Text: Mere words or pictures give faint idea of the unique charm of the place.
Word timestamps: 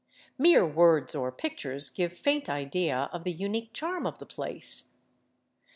Mere 0.39 0.65
words 0.65 1.13
or 1.13 1.31
pictures 1.31 1.87
give 1.91 2.17
faint 2.17 2.49
idea 2.49 3.07
of 3.13 3.23
the 3.23 3.31
unique 3.31 3.71
charm 3.71 4.07
of 4.07 4.17
the 4.17 4.25
place. 4.25 4.97